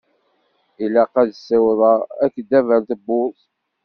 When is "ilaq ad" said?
0.83-1.29